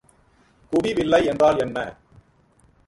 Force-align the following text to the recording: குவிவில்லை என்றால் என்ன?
குவிவில்லை 0.73 1.25
என்றால் 1.25 1.57
என்ன? 1.57 1.77